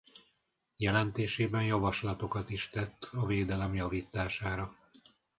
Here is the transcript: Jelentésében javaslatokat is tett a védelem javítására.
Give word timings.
Jelentésében 0.77 1.63
javaslatokat 1.63 2.49
is 2.49 2.69
tett 2.69 3.09
a 3.13 3.25
védelem 3.25 3.75
javítására. 3.75 4.75